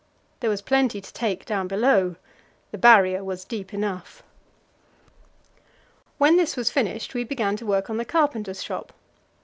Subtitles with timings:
[0.39, 2.15] There was plenty to take down below;
[2.71, 4.23] the Barrier was deep enough.
[6.17, 8.93] When this was finished, we began to work on the carpenter's shop.